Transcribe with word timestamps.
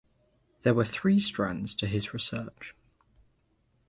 There 0.63 0.73
were 0.73 0.83
three 0.83 1.19
strands 1.19 1.75
to 1.75 1.85
his 1.85 2.11
research. 2.11 2.73